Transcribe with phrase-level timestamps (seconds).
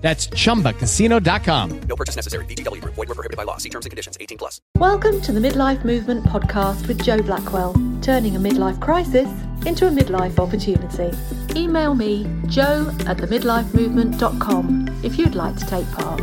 [0.00, 1.80] That's chumbacasino.com.
[1.82, 2.44] No purchase necessary.
[2.46, 2.94] VGW Group.
[2.94, 3.58] Void were prohibited by law.
[3.58, 4.16] See terms and conditions.
[4.18, 4.60] 18 plus.
[4.76, 9.28] Welcome to the Midlife Movement podcast with Joe Blackwell, turning a midlife crisis
[9.66, 11.14] into a midlife opportunity.
[11.54, 16.22] Email me, joe at themidlifemovement.com, if you'd like to take part.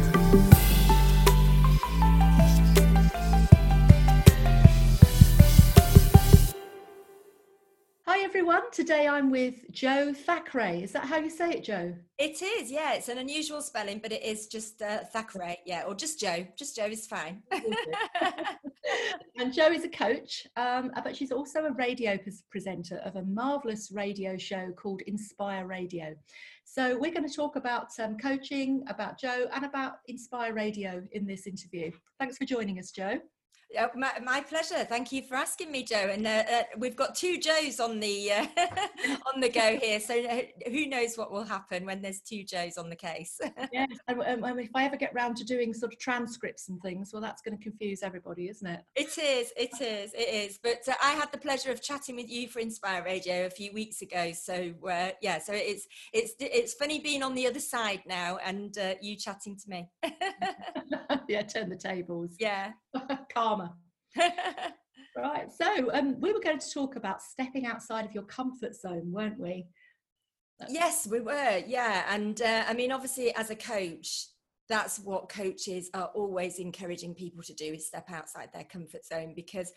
[8.28, 10.84] Everyone, today I'm with Jo Thackwray.
[10.84, 11.96] Is that how you say it, Joe?
[12.18, 12.94] It is, yeah.
[12.94, 16.46] It's an unusual spelling, but it is just uh, Thackwray, yeah, or just Joe.
[16.58, 17.42] Just Joe is fine.
[19.38, 22.20] and Joe is a coach, um, but she's also a radio
[22.52, 26.14] presenter of a marvelous radio show called Inspire Radio.
[26.66, 31.26] So we're going to talk about um, coaching, about Joe, and about Inspire Radio in
[31.26, 31.92] this interview.
[32.20, 33.22] Thanks for joining us, Joe.
[33.70, 34.86] Yeah, my, my, pleasure.
[34.86, 36.10] Thank you for asking me, Joe.
[36.12, 38.46] And uh, uh, we've got two Joes on the uh,
[39.34, 42.78] on the go here, so uh, who knows what will happen when there's two Joes
[42.78, 43.40] on the case?
[43.74, 47.12] yes, and, and, if I ever get round to doing sort of transcripts and things,
[47.12, 48.84] well, that's going to confuse everybody, isn't it?
[48.96, 49.52] It is.
[49.58, 50.14] It is.
[50.14, 50.60] It is.
[50.64, 53.74] But uh, I had the pleasure of chatting with you for Inspire Radio a few
[53.74, 54.32] weeks ago.
[54.32, 58.78] So uh, yeah, so it's it's it's funny being on the other side now and
[59.02, 59.90] you chatting to me.
[61.28, 62.36] yeah, turn the tables.
[62.40, 62.72] Yeah.
[63.34, 63.57] Karma.
[65.18, 65.52] right.
[65.52, 69.40] So um, we were going to talk about stepping outside of your comfort zone, weren't
[69.40, 69.68] we?
[70.70, 71.62] Yes, we were.
[71.66, 72.06] Yeah.
[72.10, 74.28] And uh, I mean, obviously, as a coach,
[74.70, 79.34] that's what coaches are always encouraging people to do is step outside their comfort zone
[79.36, 79.72] because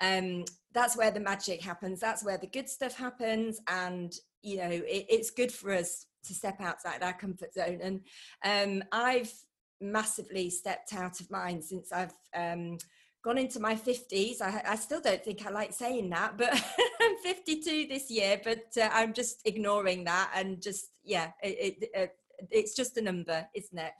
[0.00, 2.00] um, that's where the magic happens.
[2.00, 3.60] That's where the good stuff happens.
[3.68, 7.80] And, you know, it, it's good for us to step outside our comfort zone.
[7.82, 8.00] And
[8.44, 9.32] um, I've
[9.80, 12.78] massively stepped out of mine since I've um,
[13.28, 14.40] gone into my 50s.
[14.40, 16.50] I, I, still don't think I like saying that, but
[17.02, 21.90] I'm 52 this year, but uh, I'm just ignoring that and just, yeah, it, it,
[21.92, 22.16] it,
[22.50, 23.92] it's just a number, isn't it?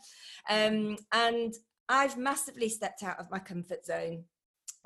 [0.48, 1.52] Um, and
[1.90, 4.24] I've massively stepped out of my comfort zone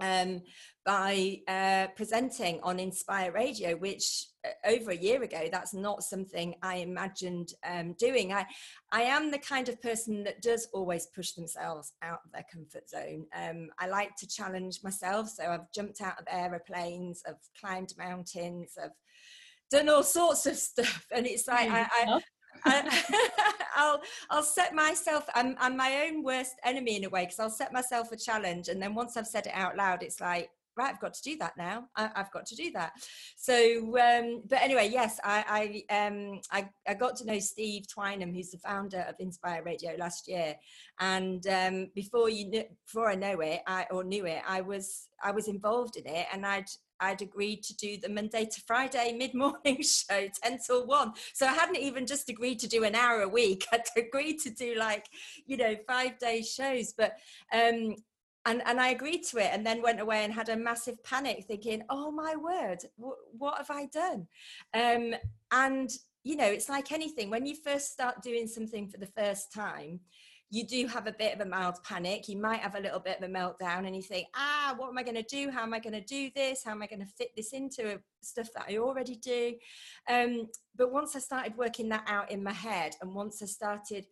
[0.00, 0.42] um,
[0.84, 4.26] by uh, presenting on Inspire Radio, which
[4.64, 8.32] over a year ago, that's not something I imagined um, doing.
[8.32, 8.47] I,
[8.91, 12.88] I am the kind of person that does always push themselves out of their comfort
[12.88, 13.26] zone.
[13.36, 18.76] Um, I like to challenge myself, so I've jumped out of aeroplanes, I've climbed mountains,
[18.82, 18.91] I've
[19.70, 22.20] done all sorts of stuff, and it's like I, I,
[22.64, 23.31] I,
[23.92, 25.25] will I'll set myself.
[25.34, 28.69] I'm I'm my own worst enemy in a way because I'll set myself a challenge,
[28.69, 31.37] and then once I've said it out loud, it's like right i've got to do
[31.37, 32.93] that now I, have got to do that
[33.37, 33.55] so
[33.99, 38.50] um, but anyway yes i I, um, I, I got to know steve twynham who's
[38.50, 40.55] the founder of inspire radio last year
[41.00, 45.09] and um, before you knew, before i know it i or knew it i was
[45.22, 46.66] i was involved in it and i'd
[47.03, 51.12] I'd agreed to do the Monday to Friday mid morning show, 10 till 1.
[51.34, 53.66] So I hadn't even just agreed to do an hour a week.
[53.72, 55.06] I'd agreed to do like,
[55.44, 56.94] you know, five day shows.
[56.97, 57.19] But,
[57.53, 57.97] um,
[58.44, 61.44] and, and I agreed to it and then went away and had a massive panic
[61.47, 64.26] thinking, oh my word, wh- what have I done?
[64.75, 65.14] Um,
[65.53, 65.91] and,
[66.25, 70.00] you know, it's like anything when you first start doing something for the first time,
[70.50, 72.28] you do have a bit of a mild panic.
[72.28, 74.98] You might have a little bit of a meltdown and you think, ah, what am
[74.98, 75.50] I going to do?
[75.50, 76.62] How am I going to do this?
[76.62, 79.54] How am I going to fit this into stuff that I already do?
[80.10, 84.04] Um, but once I started working that out in my head and once I started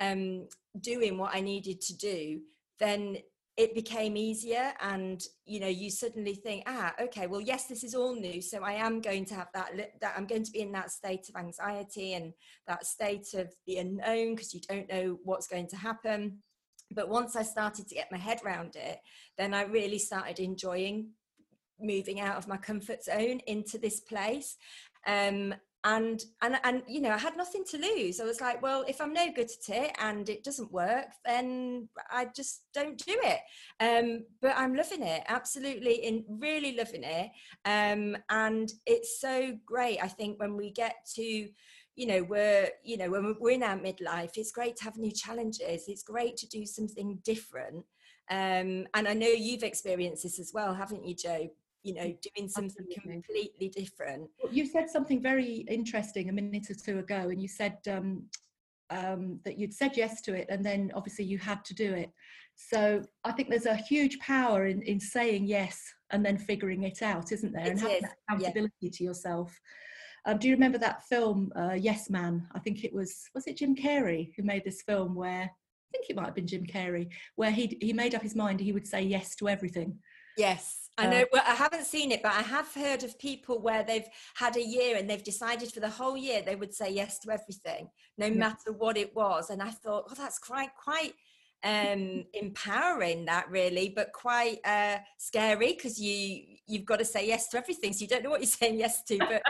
[0.00, 0.48] um,
[0.80, 2.40] doing what I needed to do,
[2.78, 3.18] then
[3.56, 7.94] it became easier and you know you suddenly think ah okay well yes this is
[7.94, 9.70] all new so i am going to have that
[10.00, 12.32] that i'm going to be in that state of anxiety and
[12.66, 16.38] that state of the unknown because you don't know what's going to happen.
[16.90, 18.98] But once i started to get my head around it
[19.38, 21.10] then i really started enjoying
[21.80, 24.56] moving out of my comfort zone into this place.
[25.06, 28.18] Um, and and and you know i had nothing to lose.
[28.18, 31.88] I was like well if i'm no good at it and it doesn't work then
[32.10, 33.40] i just don't do it.
[33.80, 37.30] Um, but i'm loving it absolutely in really loving it.
[37.64, 41.48] Um, and it's so great i think when we get to
[41.96, 45.12] you know we're you know when we're in our midlife it's great to have new
[45.12, 45.84] challenges.
[45.86, 47.84] It's great to do something different.
[48.30, 51.50] Um, and i know you've experienced this as well haven't you joe
[51.84, 53.12] you know doing something Absolutely.
[53.12, 54.28] completely different.
[54.50, 58.24] You said something very interesting a minute or two ago and you said um,
[58.90, 62.10] um, that you'd said yes to it and then obviously you had to do it.
[62.56, 67.02] So i think there's a huge power in, in saying yes and then figuring it
[67.02, 67.66] out isn't there?
[67.66, 68.36] It and having is, that yeah.
[68.36, 69.60] accountability to yourself.
[70.26, 72.48] Um, do you remember that film uh, yes man?
[72.54, 76.06] I think it was was it jim carrey who made this film where i think
[76.08, 78.86] it might have been jim carrey where he he made up his mind he would
[78.86, 79.98] say yes to everything.
[80.36, 81.24] Yes, I Uh, know.
[81.32, 84.06] Well, I haven't seen it, but I have heard of people where they've
[84.36, 87.32] had a year and they've decided for the whole year they would say yes to
[87.32, 88.36] everything, no Yeah.
[88.36, 89.50] matter what it was.
[89.50, 91.14] And I thought, oh, that's quite quite
[91.64, 97.48] um empowering that really but quite uh scary because you you've got to say yes
[97.48, 99.42] to everything so you don't know what you're saying yes to but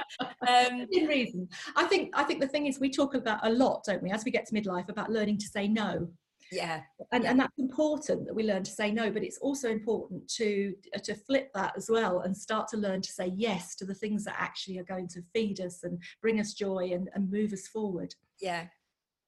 [0.47, 3.83] um within reason i think i think the thing is we talk about a lot
[3.85, 6.09] don't we as we get to midlife about learning to say no
[6.55, 6.81] yeah
[7.13, 7.31] and, Yeah.
[7.31, 11.15] and that's important that we learn to say no but it's also important to to
[11.15, 14.37] flip that as well and start to learn to say yes to the things that
[14.39, 18.15] actually are going to feed us and bring us joy and, and move us forward.
[18.41, 18.67] Yeah.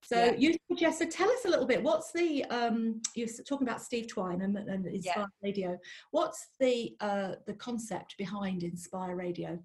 [0.02, 0.32] So Yeah.
[0.38, 4.06] you Jess, so tell us a little bit what's the um you're talking about steve
[4.06, 5.78] twynham, and inspire radio.
[6.10, 9.58] What's the uh the concept behind inspire radio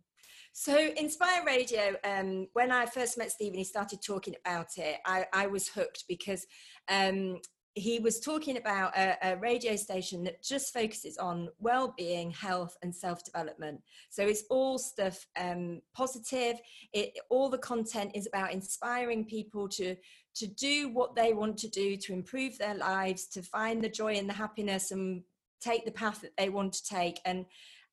[0.53, 4.97] So Inspire Radio, um, when I first met Stephen, he started talking about it.
[5.05, 6.45] I, I was hooked because
[6.89, 7.39] um,
[7.73, 12.93] he was talking about a, a radio station that just focuses on well-being, health, and
[12.93, 13.81] self-development.
[14.09, 16.59] So it's all stuff um, positive.
[16.91, 19.95] It all the content is about inspiring people to
[20.35, 24.15] to do what they want to do to improve their lives, to find the joy
[24.15, 25.23] and the happiness, and
[25.61, 27.19] take the path that they want to take.
[27.23, 27.45] And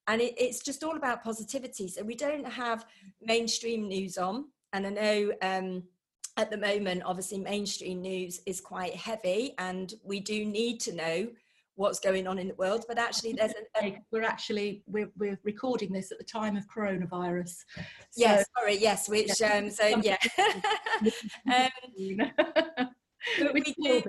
[0.08, 1.86] and it, it's just all about positivity.
[1.86, 2.86] So we don't have
[3.22, 5.84] mainstream news on, and I know um,
[6.36, 11.28] at the moment, obviously, mainstream news is quite heavy, and we do need to know
[11.74, 12.84] what's going on in the world.
[12.88, 16.66] But actually, there's a, a we're actually we're, we're recording this at the time of
[16.68, 17.82] coronavirus So-
[18.16, 20.16] yes, sorry, yes, which um, so yeah.
[21.54, 22.30] um,
[23.38, 24.02] but we do.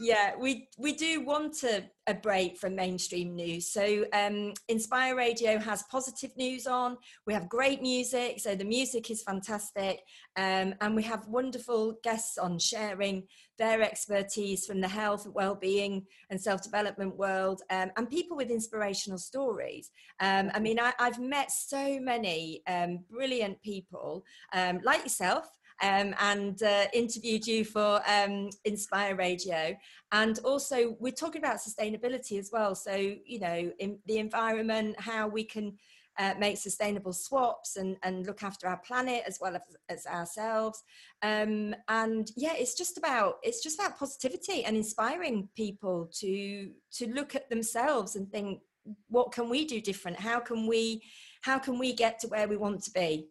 [0.00, 3.68] Yeah we we do want a, a break from mainstream news.
[3.68, 6.96] So um inspire radio has positive news on.
[7.26, 10.00] We have great music so the music is fantastic.
[10.36, 13.24] Um, and we have wonderful guests on sharing
[13.58, 19.90] their expertise from the health well-being and self-development world um, and people with inspirational stories.
[20.20, 25.46] Um, i mean I, i've met so many um, brilliant people um, like yourself
[25.82, 29.76] um, and uh, interviewed you for um, Inspire Radio.
[30.12, 32.74] And also, we're talking about sustainability as well.
[32.74, 35.76] So, you know, in the environment, how we can
[36.18, 40.82] uh, make sustainable swaps and, and look after our planet as well as, as ourselves.
[41.22, 47.12] Um, and yeah, it's just about it's just about positivity and inspiring people to to
[47.12, 48.60] look at themselves and think,
[49.08, 50.20] what can we do different?
[50.20, 51.02] How can we
[51.40, 53.28] how can we get to where we want to be?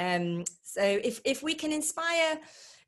[0.00, 2.38] Um, so if, if we can inspire,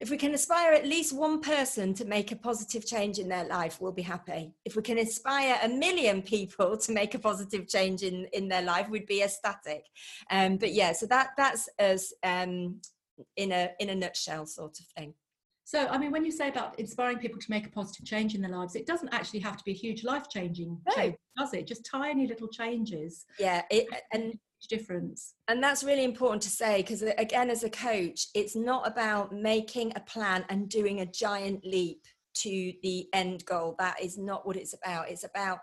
[0.00, 3.44] if we can inspire at least one person to make a positive change in their
[3.44, 4.54] life, we'll be happy.
[4.64, 8.62] If we can inspire a million people to make a positive change in, in their
[8.62, 9.84] life, we'd be ecstatic.
[10.30, 12.80] Um, but yeah, so that that's us um,
[13.36, 15.14] in a in a nutshell sort of thing.
[15.64, 18.42] So, I mean, when you say about inspiring people to make a positive change in
[18.42, 20.94] their lives, it doesn't actually have to be a huge life changing No.
[20.94, 21.66] change, does it?
[21.66, 24.38] Just tiny little changes, Yeah, it, and
[24.68, 25.34] difference.
[25.48, 29.92] and that's really important to say because again as a coach it's not about making
[29.96, 32.02] a plan and doing a giant leap
[32.34, 33.74] to the end goal.
[33.78, 35.10] That is not what it's about.
[35.10, 35.58] It's about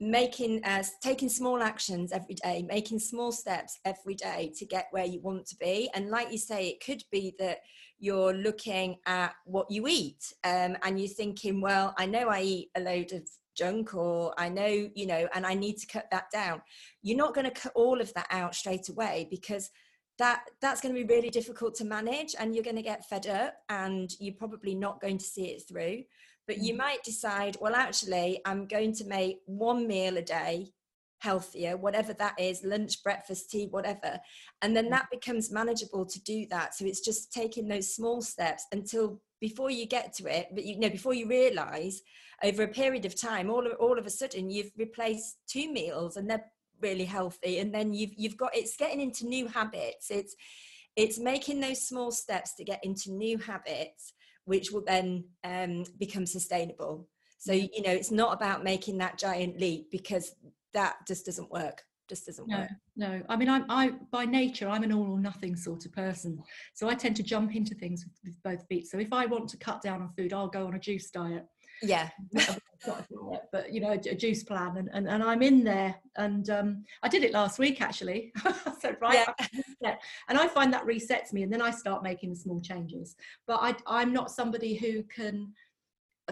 [0.00, 5.04] making uh, taking small actions every day making small steps every day to get where
[5.04, 5.88] you want to be.
[5.94, 7.58] And like you say it could be that
[8.00, 12.68] you're looking at what you eat um, and you're thinking well i know i eat
[12.74, 13.22] a load of
[13.56, 16.60] junk or i know you know and i need to cut that down.
[17.02, 19.70] You're not going to cut all of that out straight away because
[20.18, 23.26] that that's going to be really difficult to manage and you're going to get fed
[23.26, 26.02] up and you're probably not going to see it through.
[26.46, 26.78] But you Mhm.
[26.78, 30.72] might decide well actually i'm going to make one meal a day
[31.20, 34.18] healthier whatever that is lunch breakfast tea whatever
[34.60, 36.74] and then that becomes manageable to do that.
[36.74, 40.78] So it's just taking those small steps until before you get to it but you
[40.78, 42.00] know before you realize
[42.42, 46.16] over a period of time all of, all of a sudden you've replaced two meals
[46.16, 46.44] and they're
[46.82, 50.10] really healthy and then you've you've got it's getting into new habits.
[50.10, 50.34] It's
[50.94, 54.12] it's making those small steps to get into new habits
[54.44, 57.08] which will then um, become sustainable.
[57.38, 60.34] So you know it's not about making that giant leap because
[60.74, 61.82] that just doesn't work
[62.12, 63.22] just doesn't No, work no.
[63.30, 66.42] I mean, I'm I by nature I'm an all or nothing sort of person,
[66.74, 68.86] so I tend to jump into things with, with both feet.
[68.86, 71.46] So if I want to cut down on food, I'll go on a juice diet.
[71.82, 72.10] Yeah.
[72.32, 75.94] not a diet, but you know, a juice plan, and, and, and I'm in there,
[76.16, 78.30] and um, I did it last week actually.
[78.80, 79.26] Said, right,
[79.80, 79.96] Yeah.
[80.28, 83.16] and I find that resets me, and then I start making the small changes.
[83.46, 85.52] But I, I'm not somebody who can,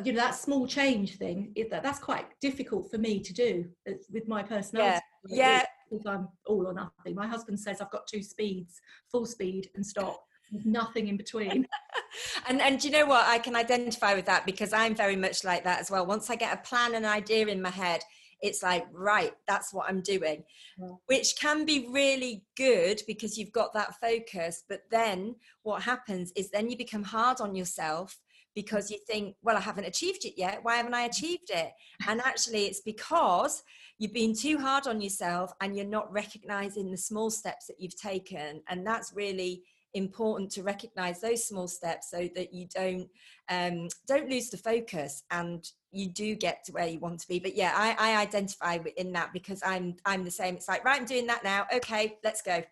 [0.05, 1.53] you know, that small change thing.
[1.57, 3.65] It, that, that's quite difficult for me to do
[4.13, 5.01] with my personality.
[5.27, 5.65] Yeah.
[6.07, 7.15] I'm all or nothing.
[7.15, 10.25] My husband says I've got two speeds: full speed and stop.
[10.53, 11.67] There's nothing in between.
[12.49, 15.45] and and do you know what i can identify with that because i'm very much
[15.45, 18.00] like that as well once i get a plan and idea in my head
[18.43, 20.43] it's like right that's what i'm doing
[20.79, 20.89] Yeah.
[21.07, 26.50] which can be really good because you've got that focus but then what happens is
[26.50, 28.19] then you become hard on yourself
[28.54, 30.61] because you think well i haven't achieved it yet.
[30.62, 31.73] Why haven't i achieved it?
[32.09, 33.62] And actually it's because
[33.99, 37.97] you've been too hard on yourself and you're not recognizing the small steps that you've
[37.97, 38.62] taken.
[38.69, 39.62] And that's really
[39.95, 43.09] important to recognize those small steps so that you don't
[43.49, 47.40] um, don't lose the focus and you do get to where you want to be.
[47.40, 50.54] But yeah I, I identify in that because i'm i'm the same.
[50.54, 51.66] It's like right i'm doing that now.
[51.75, 52.62] Okay let's go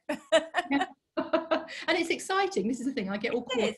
[1.89, 2.69] and it's exciting.
[2.69, 3.11] This is the thing.
[3.11, 3.75] I get all caught up.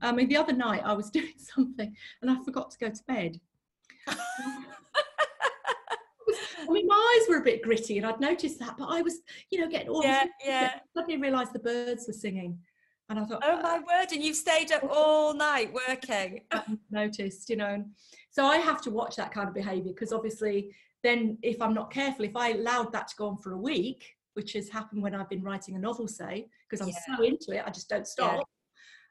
[0.00, 3.02] I mean, the other night I was doing something and I forgot to go to
[3.06, 3.40] bed.
[4.08, 4.16] I
[6.72, 9.18] mean, my eyes were a bit gritty, and I'd noticed that, but I was,
[9.50, 10.02] you know, getting all.
[10.02, 12.58] yeah yeah Suddenly realised the birds were singing,
[13.08, 14.00] and I thought, oh my ah.
[14.00, 17.84] word and you've stayed up all night working I noticed, you know.
[18.30, 21.92] So I have to watch that kind of behaviour because obviously, then if I'm not
[21.92, 25.14] careful, if I allowed that to go on for a week, which has happened when
[25.14, 28.44] I've been writing a novel, say, because I'm so into it, I just don't stop.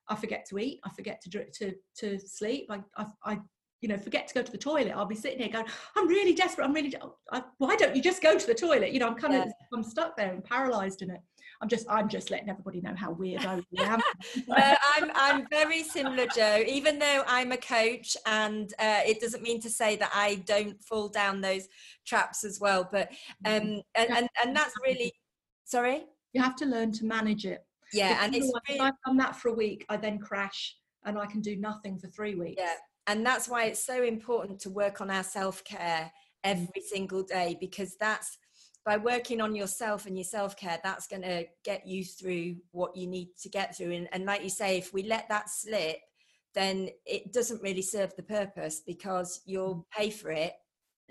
[0.07, 0.79] I forget to eat.
[0.83, 2.67] I forget to to to sleep.
[2.69, 3.39] I, I I
[3.81, 4.93] you know forget to go to the toilet.
[4.95, 6.65] I'll be sitting here going, I'm really desperate.
[6.65, 6.93] I'm really.
[7.01, 8.91] Oh, I, why don't you just go to the toilet?
[8.91, 9.51] You know, I'm kind of Yeah.
[9.73, 11.21] I'm stuck there and paralysed in it.
[11.61, 13.99] I'm just I'm just letting everybody know how weird I really am.
[14.47, 16.63] No, I'm I'm very similar, Joe.
[16.67, 20.81] Even though I'm a coach, and uh, it doesn't mean to say that I don't
[20.83, 21.67] fall down those
[22.05, 22.87] traps as well.
[22.91, 23.09] But
[23.45, 25.13] um, and and, and that's really
[25.65, 26.05] sorry.
[26.33, 27.63] you have to learn to manage it.
[27.93, 31.25] Yeah, and it's really, I've done that for a week, I then crash and I
[31.25, 32.59] can do nothing for three weeks.
[32.59, 32.75] yeah,
[33.07, 36.11] and that's why it's so important to work on our self care
[36.43, 38.37] every single day because that's
[38.85, 42.95] by working on yourself and your self care, that's going to get you through what
[42.95, 43.91] you need to get through.
[43.91, 45.97] And, and like you say, if we let that slip,
[46.53, 50.53] then it doesn't really serve the purpose because you'll pay for it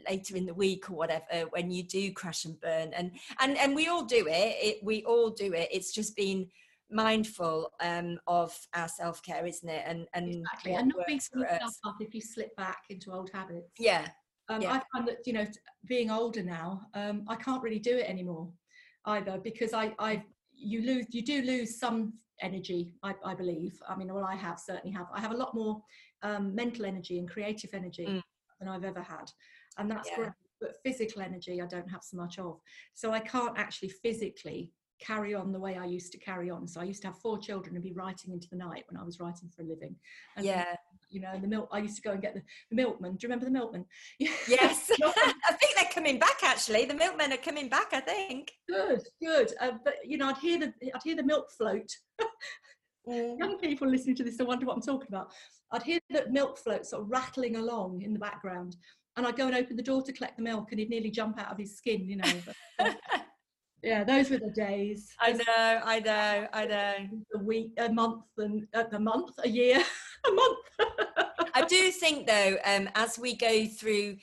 [0.08, 3.10] later in the week or whatever when you do crash and burn and
[3.40, 6.48] and and we all do it, it we all do it it's just being
[6.90, 10.72] mindful um of our self-care isn't it and and Exactly.
[10.72, 11.78] And not being yourself us.
[11.84, 13.68] up if you slip back into old habits.
[13.78, 14.08] yeah
[14.50, 14.72] Um, Yeah.
[14.72, 15.46] I find that you know,
[15.86, 18.52] being older now, um, I can't really do it anymore
[19.06, 22.92] either because I, I, you lose, you do lose some energy.
[23.02, 23.80] I, I believe.
[23.88, 25.06] I mean, well, I have certainly have.
[25.14, 25.80] I have a lot more
[26.22, 28.22] um, mental energy and creative energy Mm.
[28.58, 29.30] than I've ever had,
[29.78, 30.16] and that's Yeah.
[30.16, 30.32] great.
[30.60, 32.60] But physical energy, I don't have so much of.
[32.92, 36.68] So I can't actually physically carry on the way I used to carry on.
[36.68, 39.04] So I used to have four children and be writing into the night when I
[39.04, 39.96] was writing for a living.
[40.36, 40.74] And yeah
[41.10, 41.68] you know, and the milk.
[41.72, 43.12] I used to go and get the, the milkman.
[43.12, 43.84] Do you remember the milkman?
[44.18, 49.02] yes i think they're coming back actually the milkmen are coming back i think good,
[49.22, 49.52] good.
[49.60, 51.90] Uh, but you know, I'd hear the I'd hear the milk float.
[53.06, 55.32] Young people listening to this will wonder what I'm talking about.
[55.72, 58.76] I'd hear the milk float sort of rattling along in the background,
[59.16, 61.40] and I'd go and open the door to collect the milk, and he'd nearly jump
[61.40, 62.08] out of his skin.
[62.08, 62.32] You know.
[62.78, 63.18] But, uh,
[63.82, 65.14] yeah, those were the days.
[65.20, 66.94] i know i know i know
[67.34, 69.82] A week, a month, and uh, a month, a year,
[70.28, 70.58] a month.
[71.54, 74.16] I do think though, um, as we go through,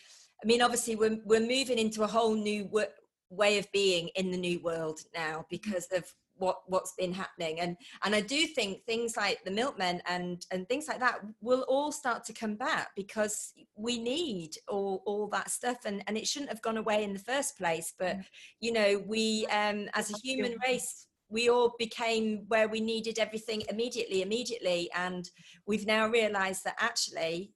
[0.44, 2.88] I mean, obviously we're we're moving into a whole new w-
[3.30, 7.75] way of being in the new world now because of what what's been happening, and
[8.04, 11.92] and I do think things like the milkmen and and things like that will all
[11.92, 16.51] start to come back because we need all all that stuff, and and it shouldn't
[16.51, 18.18] have gone away in the first place, but
[18.60, 21.07] you know, we um, as a human race.
[21.29, 25.29] We all became where we needed everything immediately, immediately, and
[25.65, 27.53] we've now realized that actually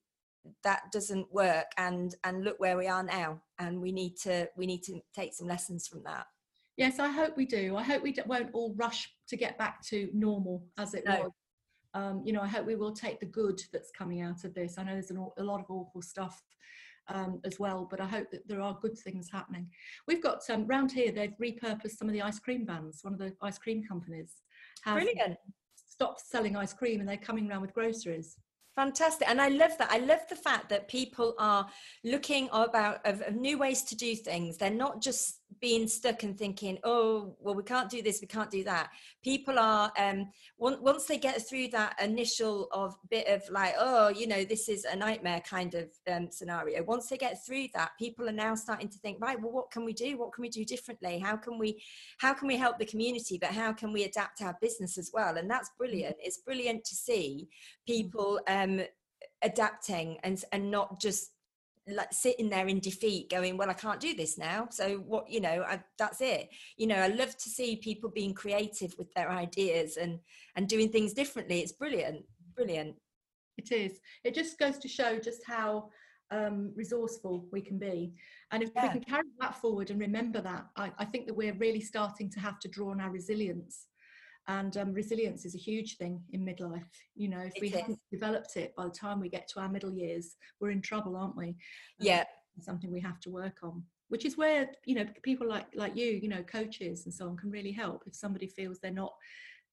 [0.63, 4.65] that doesn't work and and look where we are now and we need to we
[4.65, 6.25] need to take some lessons from that
[6.77, 7.75] Yes, I hope we do.
[7.75, 11.21] I hope we won't all rush to get back to normal as it No.
[11.21, 11.31] was.
[11.93, 14.77] Um, you know, I hope we will take the good that's coming out of this.
[14.77, 16.41] I know there's an, a lot of awful stuff
[17.07, 19.67] um, as well, but I hope that there are good things happening.
[20.07, 21.11] We've got um, round here.
[21.11, 22.99] They've repurposed some of the ice cream vans.
[23.01, 24.35] One of the ice cream companies
[24.83, 25.37] has brilliant
[25.75, 28.37] stopped selling ice cream, and they're coming around with groceries.
[28.75, 31.67] fantastic and i love that i love the fact that people are
[32.03, 36.37] looking about of, of, new ways to do things they're not just being stuck and
[36.37, 38.89] thinking oh well we can't do this we can't do that.
[39.23, 44.27] People are um once they get through that initial of bit of like oh you
[44.27, 48.27] know this is a nightmare kind of um, scenario once they get through that people
[48.27, 50.17] are now starting to think right well what can we do?
[50.17, 51.19] What can we do differently?
[51.19, 51.83] How can we
[52.19, 55.37] how can we help the community but how can we adapt our business as well?
[55.37, 56.15] And that's brilliant.
[56.19, 57.49] It's brilliant to see
[57.85, 58.81] people um
[59.41, 61.31] adapting and and not just
[61.87, 65.41] like sitting there in defeat going well i can't do this now so what you
[65.41, 66.49] know I, that's it.
[66.77, 70.19] You know i love to see people being creative with their ideas and
[70.55, 71.59] and doing things differently.
[71.59, 72.23] It's brilliant
[72.55, 72.95] brilliant.
[73.57, 73.99] It is.
[74.23, 75.89] It just goes to show just how
[76.31, 78.13] um, resourceful we can be.
[78.51, 78.83] And if yeah.
[78.83, 82.29] we can carry that forward and remember that I, I think that we're really starting
[82.31, 83.87] to have to draw on our resilience
[84.47, 86.83] and um, resilience is a huge thing in midlife
[87.15, 87.75] you know if it we is.
[87.75, 91.15] haven't developed it by the time we get to our middle years we're in trouble
[91.15, 91.55] aren't we
[91.99, 92.23] yeah
[92.59, 96.05] something we have to work on which is where you know people like like you
[96.05, 99.13] you know coaches and so on can really help if somebody feels they're not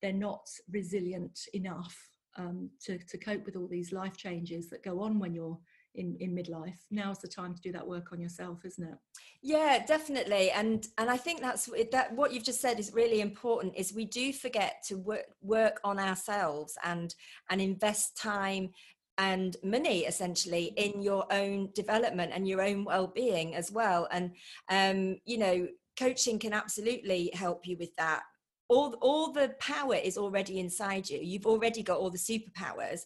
[0.01, 1.97] they're not resilient enough
[2.37, 5.59] um, to, to cope with all these life changes that go on when you're
[5.95, 6.79] in in midlife.
[6.91, 8.99] Now's the time to do that work on yourself isn't it?
[9.43, 10.51] Yeah definitely.
[10.51, 14.05] And and i think that's that what you've just said is really important is we
[14.05, 17.15] do forget to work work on ourselves and
[17.51, 18.71] and invest time
[19.19, 24.09] and money essentially in your own development and your own well-being as well.
[24.11, 24.33] And
[24.71, 25.69] um you know
[25.99, 28.23] coaching can absolutely help you with that.
[28.69, 31.19] All all the power is already inside you.
[31.19, 33.01] You've already got all the superpowers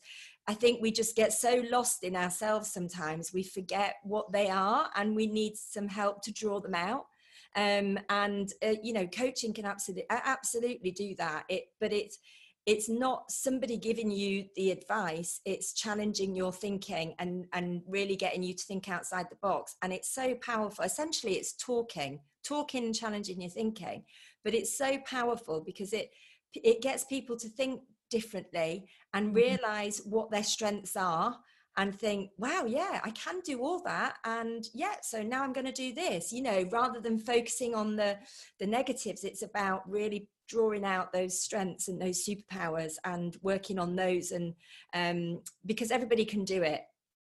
[0.48, 3.32] I think we just get so lost in ourselves sometimes.
[3.32, 7.06] We forget what they are and we need some help to draw them out.
[7.54, 11.44] Um, and, uh, you know, coaching can absolutely, absolutely do that.
[11.48, 12.18] It, but it's,
[12.66, 18.42] it's not somebody giving you the advice it's challenging your thinking and and really getting
[18.42, 22.94] you to think outside the box and it's so powerful essentially it's talking talking and
[22.94, 24.04] challenging your thinking
[24.44, 26.10] but it's so powerful because it
[26.54, 27.80] it gets people to think
[28.10, 29.36] differently and mm-hmm.
[29.36, 31.36] realize what their strengths are
[31.78, 35.66] and think wow yeah i can do all that and yeah so now i'm going
[35.66, 38.16] to do this you know rather than focusing on the
[38.60, 43.96] the negatives it's about really drawing out those strengths and those superpowers and working on
[43.96, 44.54] those and
[44.94, 46.82] um because everybody can do it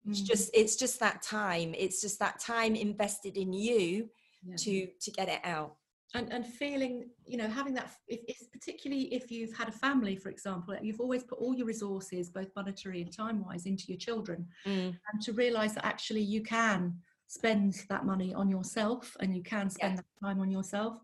[0.08, 0.26] it's mm-hmm.
[0.26, 4.08] just it's just that time it's just that time invested in you
[4.42, 4.56] yeah.
[4.56, 5.74] to to get it out
[6.14, 10.16] and, and feeling you know having that if, if, particularly if you've had a family
[10.16, 13.98] for example you've always put all your resources both monetary and time wise into your
[13.98, 14.46] children.
[14.66, 14.96] Mm.
[15.12, 16.96] and to realize that actually you can
[17.26, 20.00] spend that money on yourself and you can spend yeah.
[20.00, 20.98] that time on yourself.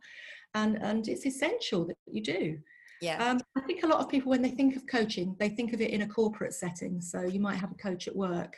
[0.54, 2.58] And and it's essential that you do.
[3.00, 5.74] Yeah um, i think a lot of people when they think of coaching they think
[5.74, 7.00] of it in a corporate setting.
[7.00, 8.56] So you might have a coach at work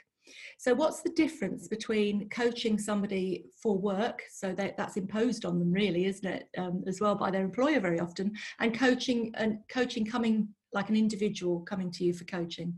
[0.58, 5.72] so, what's the difference between coaching somebody for work, so that, that's imposed on them,
[5.72, 10.04] really, isn't it, um, as well by their employer very often, and coaching and coaching
[10.04, 12.74] coming like an individual coming to you for coaching?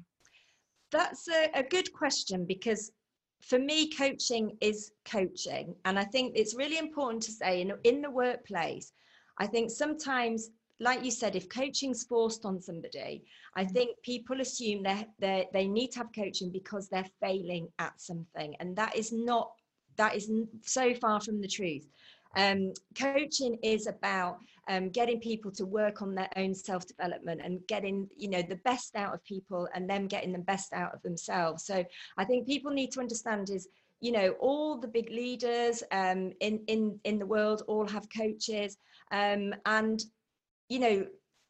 [0.93, 2.93] That's a, a good question because
[3.43, 8.03] for me, coaching is coaching, and I think it's really important to say in, in
[8.03, 8.93] the workplace.
[9.39, 10.51] I think sometimes
[10.81, 13.23] like you said, if coaching's forced on somebody,
[13.55, 13.71] I mm.
[13.71, 18.57] think people assume that they they need to have coaching because they're failing at something,
[18.61, 19.53] and that is not
[19.97, 20.31] that is
[20.63, 21.87] so far from the truth.
[22.37, 24.39] Um, coaching is about
[24.69, 28.57] um, getting people to work on their own self development and getting you know the
[28.57, 31.65] best out of people and them getting the best out of themselves.
[31.65, 31.85] So
[32.17, 33.69] I think people need to understand is
[34.01, 38.79] you know all the big leaders um, in in in the world all have coaches
[39.13, 40.05] um, and
[40.71, 41.07] you know,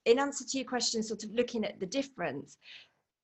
[0.06, 2.56] in answer to your question, sort of looking at the difference,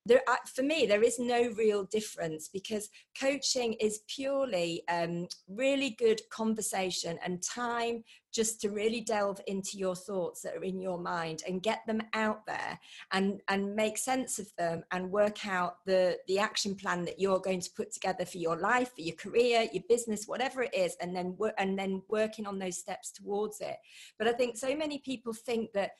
[0.06, 2.88] there, uh, for me, there is no real difference because
[3.20, 9.96] coaching is purely um, really good conversation and time just to really delve into your
[9.96, 12.78] thoughts that are in your mind and get them out there
[13.12, 17.40] and, and make sense of them and work out the, the action plan that you're
[17.40, 20.96] going to put together for your life, for your career, your business, whatever it is,
[21.00, 23.76] and then, and then working on those steps towards it.
[24.18, 25.92] But I think so many people think that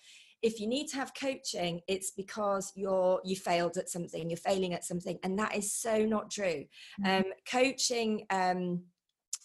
[0.43, 4.75] if you need to have coaching it's because you're you failed at something you're failing
[4.75, 6.65] at something and that is so not true
[7.01, 7.07] mm-hmm.
[7.07, 8.83] um, coaching um,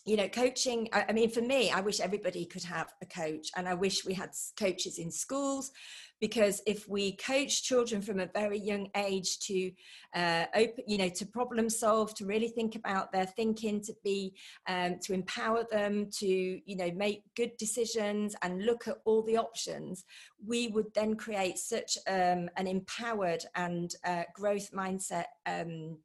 [0.05, 3.67] you know coaching I, mean for me i wish everybody could have a coach and
[3.67, 5.71] i wish we had coaches in schools
[6.19, 9.71] because if we coach children from a very young age to
[10.15, 14.33] uh, open you know to problem solve to really think about their thinking to be
[14.67, 19.37] um, to empower them to you know make good decisions and look at all the
[19.37, 20.03] options
[20.45, 25.97] we would then create such um, an empowered and uh, growth mindset um,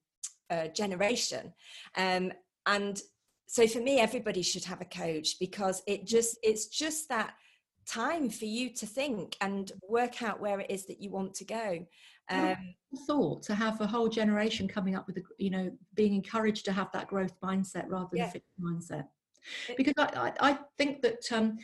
[0.50, 1.52] uh, generation.
[1.96, 2.32] Um,
[2.66, 3.00] and
[3.46, 7.34] so for me everybody should have a coach because it just it's just that
[7.86, 11.44] time for you to think and work out where it is that you want to
[11.44, 11.86] go.
[12.28, 12.56] Um,
[13.06, 16.72] thought to have a whole generation coming up with a, you know being encouraged to
[16.72, 18.28] have that growth mindset rather than Yeah.
[18.28, 19.04] a fixed mindset.
[19.76, 21.56] Because I, I, I think that um,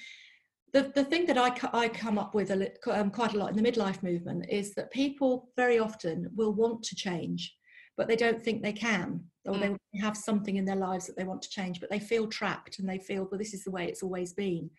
[0.73, 3.51] the, the thing that I, I come up with a lit, um, quite a lot
[3.51, 7.57] in the midlife movement is that people very often will want to change
[7.97, 11.25] but they don't think they can or they have something in their lives that they
[11.25, 13.87] want to change but they feel trapped and they feel well this is the way
[13.87, 14.71] it's always been.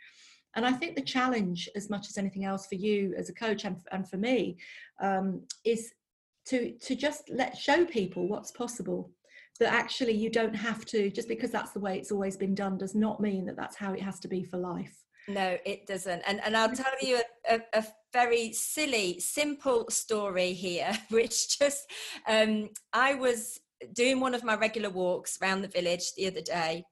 [0.55, 3.65] And i think the challenge as much as anything else for you as a coach
[3.65, 4.57] and, and for me
[5.01, 5.91] um, is
[6.45, 9.11] to to just let show people what's possible
[9.59, 12.77] that actually you don't have to just because that's the way it's always been done
[12.77, 15.03] does not mean that that's how it has to be for life.
[15.27, 16.21] No it doesn't.
[16.27, 21.91] And and i'll tell you a, a, a very silly simple story here which just
[22.27, 23.59] um i was
[23.93, 26.83] doing one of my regular walks around the village the other day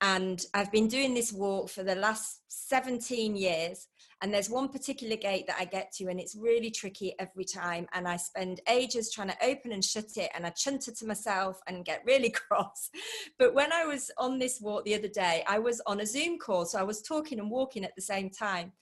[0.00, 3.88] and i've been doing this walk for the last 17 years
[4.22, 7.86] and there's one particular gate that I get to, and it's really tricky every time.
[7.94, 11.60] And I spend ages trying to open and shut it, and I chunter to myself
[11.66, 12.90] and get really cross.
[13.38, 16.38] But when I was on this walk the other day, I was on a Zoom
[16.38, 18.72] call, so I was talking and walking at the same time.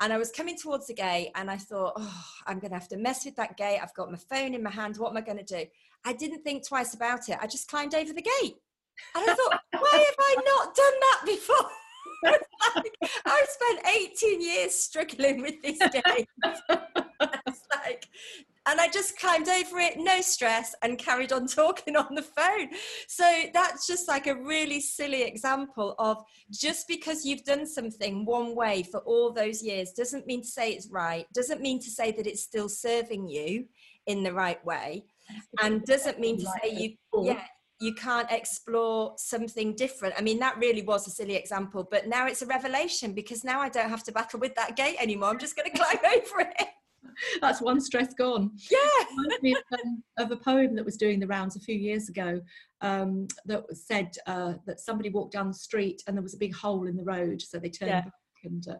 [0.00, 2.88] And I was coming towards the gate, and I thought, oh, I'm going to have
[2.88, 3.80] to mess with that gate.
[3.82, 4.96] I've got my phone in my hand.
[4.96, 5.66] What am I going to do?
[6.06, 7.36] I didn't think twice about it.
[7.40, 8.56] I just climbed over the gate.
[9.14, 11.70] And I thought, why have I not done that before?
[12.26, 16.26] Like, I've spent 18 years struggling with this game.
[17.46, 18.06] it's like,
[18.68, 22.70] and I just climbed over it, no stress, and carried on talking on the phone.
[23.08, 28.54] So that's just like a really silly example of just because you've done something one
[28.56, 32.10] way for all those years doesn't mean to say it's right, doesn't mean to say
[32.12, 33.66] that it's still serving you
[34.06, 35.04] in the right way,
[35.60, 36.90] and doesn't mean to say you,
[37.24, 37.42] yeah,
[37.80, 40.14] you can't explore something different.
[40.16, 43.60] I mean, that really was a silly example, but now it's a revelation because now
[43.60, 45.28] I don't have to battle with that gate anymore.
[45.30, 46.68] I'm just going to climb over it.
[47.40, 48.78] that's one stress gone Yeah.
[49.10, 52.08] reminds me of, um, of a poem that was doing the rounds a few years
[52.08, 52.40] ago
[52.80, 56.54] um, that said uh, that somebody walked down the street and there was a big
[56.54, 58.00] hole in the road, so they turned Yeah.
[58.02, 58.12] back
[58.44, 58.76] and uh,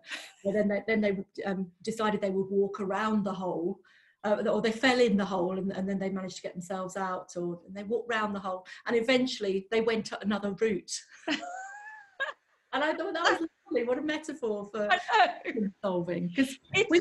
[0.52, 3.78] then they, then they um, decided they would walk around the hole.
[4.26, 6.96] Uh, or they fell in the hole and, and then they managed to get themselves
[6.96, 11.00] out or and they walked round the hole and eventually they went to another route
[11.28, 11.38] and
[12.82, 15.32] i thought that was lovely what a metaphor for I know.
[15.44, 17.00] problem solving because we,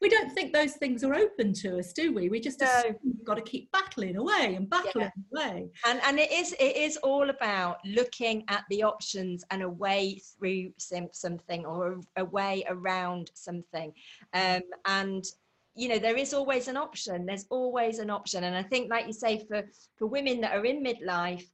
[0.00, 2.28] we, don't, think those things are open to us, do we?
[2.28, 2.82] We just No.
[3.04, 5.70] we've got to keep battling away and battling away.
[5.86, 10.20] and and it is it is all about looking at the options and a way
[10.36, 13.92] through some, something or a, a way around something
[14.34, 15.24] um, and
[15.74, 17.26] you know there is always an option.
[17.26, 18.44] There's always an option.
[18.44, 19.62] And i think like you say for
[19.96, 21.44] for women that are in midlife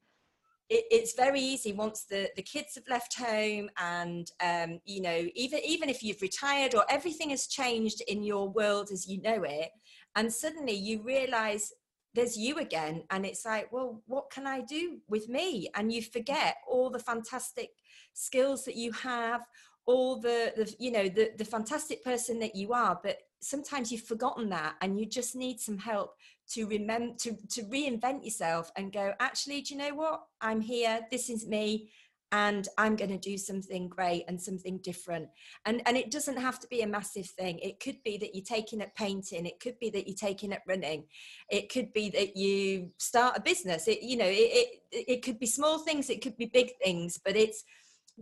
[0.68, 5.26] it, it's very easy once the the kids have left home and um, you know
[5.35, 9.42] even even if you've retired or everything has changed in your world as you know
[9.44, 9.70] it
[10.16, 11.72] and suddenly you realize
[12.14, 15.68] there's you again and it's like well what can i do with me?
[15.74, 17.70] And you forget all the fantastic
[18.12, 19.42] skills that you have
[19.87, 22.98] all the, the you know the, the fantastic person that you are.
[23.02, 26.14] But sometimes you've forgotten that and you just need some help
[26.51, 30.22] to remember to, to reinvent yourself and go actually do you know what?
[30.40, 31.90] I'm here this is me
[32.33, 35.29] and i'm going to do something great and something different.
[35.64, 37.59] And and it doesn't have to be a massive thing.
[37.61, 39.46] It could be that you're taking up painting.
[39.46, 41.05] It could be that you're taking up running.
[41.51, 43.88] It could be that you start a business.
[43.88, 46.11] It you know it it, it could be small things.
[46.11, 47.18] It could be big things.
[47.22, 47.64] But it's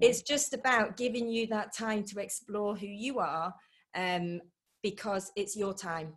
[0.00, 3.54] it's just about giving you that time to explore who you are
[3.96, 4.40] um
[4.90, 6.08] because it's your time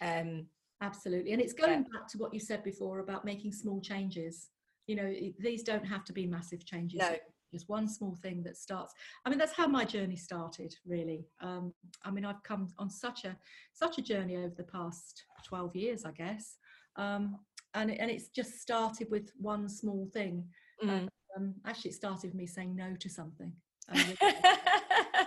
[0.00, 0.46] um
[0.82, 1.32] Absolutely.
[1.32, 4.48] And it's going back to what you said before about making small changes.
[4.88, 6.98] You know, these don't have to be massive changes.
[6.98, 7.14] No.
[7.52, 8.92] Just one small thing that starts.
[9.24, 11.28] I mean, that's how my journey started, really.
[11.40, 11.72] Um,
[12.04, 13.36] I mean, I've come on such a
[13.72, 16.56] such a journey over the past 12 years, I guess.
[16.96, 17.38] Um,
[17.74, 20.44] and, and it's just started with one small thing.
[20.82, 21.08] mm.
[21.36, 23.52] Um, actually, it started with me saying no to something.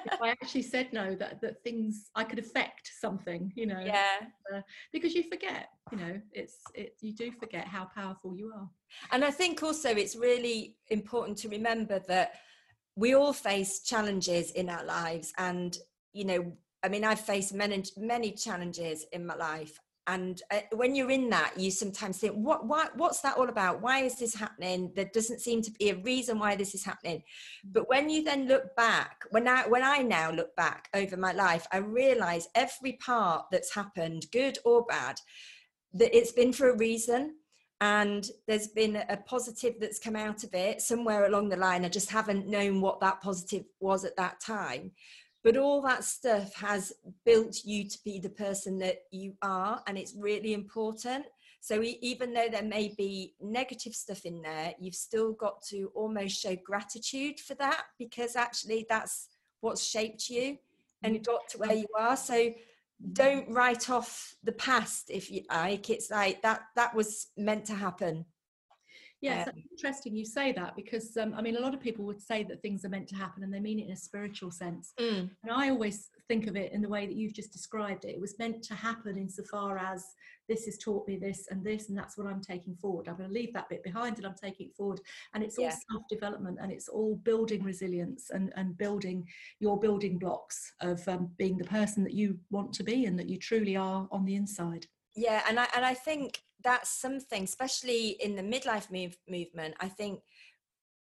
[0.06, 3.82] If I actually said no that that things I could affect something, you know.
[3.86, 8.52] yeah uh, Because you forget, you know, it's it you do forget how powerful you
[8.56, 8.70] are.
[9.12, 12.34] And I think also it's really important to remember that
[12.96, 15.34] we all face challenges in our lives.
[15.38, 15.78] And,
[16.14, 19.80] you know, I mean, I've faced many, many challenges in my life.
[20.08, 23.82] And uh, when you're in that, you sometimes think, what, what, what's that all about?
[23.82, 24.92] Why is this happening?
[24.96, 27.24] There doesn't seem to be a reason why this is happening.
[27.64, 31.32] But when you then look back, when I, when I now look back over my
[31.32, 35.20] life, I realize every part that's happened, good or bad,
[35.94, 37.36] that it's been for a reason
[37.82, 41.84] and there's been a positive that's come out of it somewhere along the line.
[41.84, 44.92] I just haven't known what that positive was at that time.
[45.46, 46.92] But all that stuff has
[47.24, 51.28] built you to be the person that you are, and it's really important.
[51.62, 56.42] So even though there may be negative stuff in there, you've still got to almost
[56.42, 59.30] show gratitude for that because actually that's
[59.62, 60.58] what's shaped you
[61.04, 61.24] and mm.
[61.24, 62.18] got to where you are.
[62.18, 62.52] So
[63.14, 67.74] don't write off the past if you like it's like that that was meant to
[67.74, 68.26] happen
[69.22, 72.22] Yes, um, interesting you say that because um, I mean, a lot of people would
[72.22, 74.94] say that things are meant to happen and they mean it in a spiritual sense.
[75.00, 75.30] Mm.
[75.44, 78.10] And I always think of it in the way that you've just described it.
[78.10, 80.06] It was meant to happen insofar as
[80.48, 83.08] this has taught me this and this, and that's what I'm taking forward.
[83.08, 85.00] I'm going to leave that bit behind and I'm taking it forward.
[85.34, 85.76] And it's all yeah.
[85.92, 89.28] self development and it's all building resilience and, and building
[89.60, 93.30] your building blocks of um, being the person that you want to be and that
[93.30, 94.86] you truly are on the inside.
[95.16, 99.88] Yeah, and I, and I think that's something, especially in the midlife move, movement, I
[99.88, 100.20] think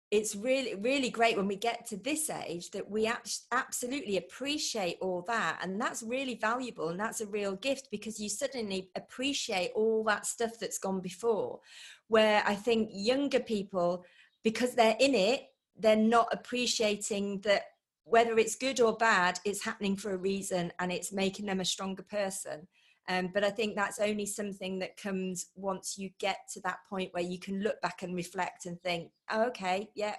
[0.10, 3.12] it's really really great when we get to this age that we
[3.52, 8.30] absolutely appreciate all that and that's really valuable and that's a real gift because you
[8.30, 11.60] suddenly appreciate all that stuff that's gone before.
[12.08, 14.06] Where i think younger people
[14.43, 17.63] because they're in it they're not appreciating that
[18.06, 21.65] whether it's good or bad it's happening for a reason and it's making them a
[21.65, 22.65] stronger person
[23.08, 27.13] um, but I think that's only something that comes once you get to that point
[27.13, 30.15] where you can look back and reflect and think, oh, okay, yeah.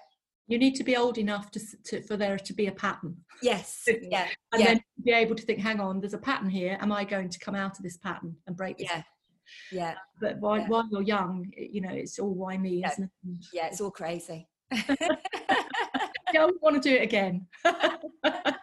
[0.46, 3.16] You need to be old enough to, to for there to be a pattern.
[3.42, 3.86] Yes.
[4.02, 4.28] yeah.
[4.52, 4.66] And yeah.
[4.66, 6.78] then be able to think, hang on, there's a pattern here.
[6.80, 8.88] Am I going to come out of this pattern and break this?
[8.90, 9.02] Yeah.
[9.70, 9.94] Yeah.
[10.20, 10.68] But while, yeah.
[10.68, 12.92] while you're young, you know, it's all why me, yeah.
[12.92, 13.46] isn't it?
[13.52, 14.48] Yeah, it's all crazy.
[16.32, 17.46] don't want to do it again.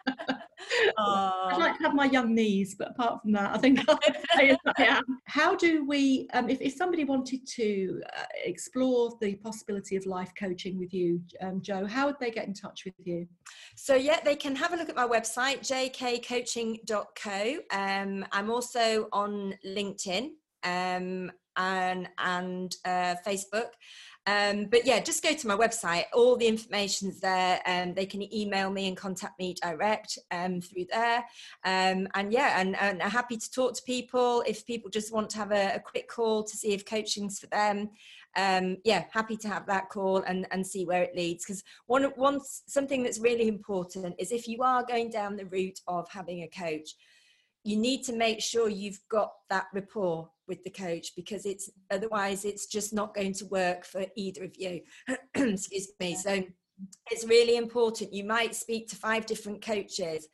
[1.86, 3.78] Have my young knees, but apart from that, I think
[4.34, 5.04] I am.
[5.26, 10.32] How do we, um, if, if somebody wanted to uh, explore the possibility of life
[10.36, 13.28] coaching with you, um, Jo, how would they get in touch with you?
[13.76, 17.58] So, yeah, they can have a look at my website, jkcoaching.co.
[17.70, 20.30] Um, I'm also on LinkedIn
[20.64, 23.68] um, and, and uh, Facebook.
[24.26, 26.04] Um, but yeah, just go to my website.
[26.12, 27.60] All the information's there.
[27.64, 31.18] and um, they can email me and contact me direct um, through there.
[31.64, 35.30] Um, and yeah, and, and I'm happy to talk to people if people just want
[35.30, 37.90] to have a, a quick call to see if coaching's for them.
[38.36, 41.44] Um, yeah, happy to have that call and, and see where it leads.
[41.44, 45.80] Because one, one something that's really important is if you are going down the route
[45.86, 46.96] of having a coach,
[47.62, 52.44] you need to make sure you've got that rapport with the coach because it's otherwise
[52.44, 54.80] it's just not going to work for either of you.
[55.34, 56.14] Excuse me.
[56.14, 56.42] So
[57.10, 58.12] it's really important.
[58.12, 60.28] You might speak to five different coaches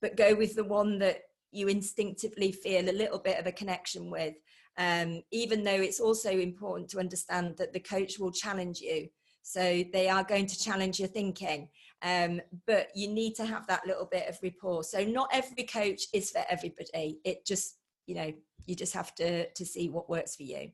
[0.00, 4.10] but go with the one that you instinctively feel a little bit of a connection
[4.10, 4.34] with.
[4.76, 9.08] Um, even though it's also important to understand that the coach will challenge you.
[9.42, 11.68] So they are going to challenge your thinking.
[12.02, 14.84] Um, but you need to have that little bit of rapport.
[14.84, 17.18] So not every coach is for everybody.
[17.24, 17.77] It just
[18.08, 18.32] you know
[18.66, 20.70] you just have to to see what works for you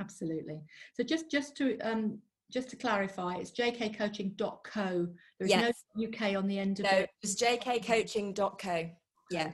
[0.00, 0.60] absolutely
[0.92, 2.18] so just just to um
[2.52, 5.84] just to clarify it's jkcoaching.co there's yes.
[5.94, 6.92] no uk on the end of it.
[6.92, 8.90] no, it it's jkcoaching.co
[9.30, 9.52] yeah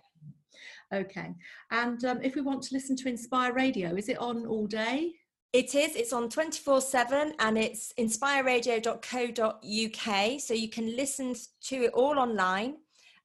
[0.93, 1.33] okay
[1.71, 5.13] and um, if we want to listen to inspire radio is it on all day
[5.53, 5.97] it is.
[5.97, 10.41] It's on 24 7 and it's inspireradio.co.uk.
[10.41, 12.77] So you can listen to it all online.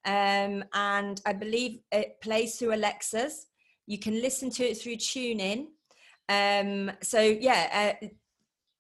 [0.04, 3.48] Um, and I believe it plays through Alexa's.
[3.88, 5.68] You can listen to it through TuneIn.
[6.30, 8.08] Um, so yeah, uh,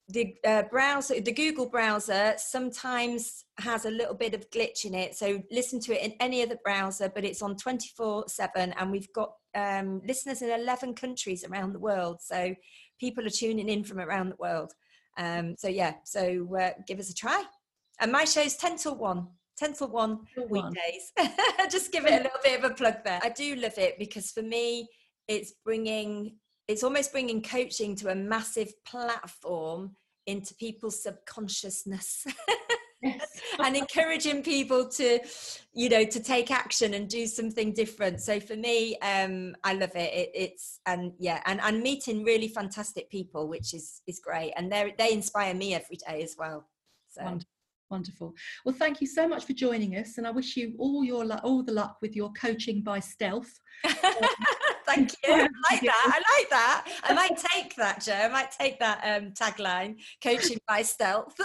[0.09, 5.15] the uh, browser, the Google browser, sometimes has a little bit of glitch in it.
[5.15, 9.11] So listen to it in any other browser, but it's on 24 7, and we've
[9.13, 12.21] got um, listeners in 11 countries around the world.
[12.21, 12.55] So
[12.99, 14.73] people are tuning in from around the world.
[15.17, 17.43] Um, so yeah, so uh, give us a try.
[17.99, 19.27] And my show's 10 till 1.
[19.57, 21.11] 10 till 1 weekdays.
[21.69, 23.19] Just give it a little bit of a plug there.
[23.23, 24.87] I do love it because for me,
[25.27, 32.25] it's bringing it's almost bringing coaching to a massive platform into people's subconsciousness
[33.01, 33.41] Yes.
[33.59, 35.19] and encouraging people to
[35.73, 39.91] you know to take action and do something different so for me um i love
[39.95, 44.51] it, it it's and yeah and and meeting really fantastic people which is is great
[44.57, 46.67] and they they inspire me every day as well
[47.07, 47.47] so Wonderful.
[47.89, 48.33] Wonderful.
[48.65, 51.63] Well, thank you so much for joining us, and I wish you all your all
[51.63, 53.49] the luck with your coaching by stealth.
[54.85, 55.33] thank you.
[55.33, 56.11] I like that.
[56.13, 56.87] I like that.
[57.03, 61.35] I might take that joe i might take that um tagline coaching by stealth.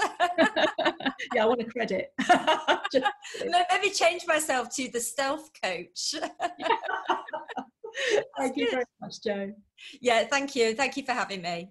[1.35, 2.13] Yeah, I want a credit.
[2.93, 3.07] Just-
[3.71, 6.15] maybe change myself to the stealth coach.
[8.39, 9.53] Thank you very much, Joe.
[10.01, 10.75] yeah thank you.
[10.75, 11.71] Thank you for having me